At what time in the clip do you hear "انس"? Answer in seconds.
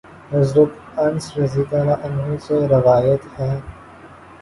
0.99-1.25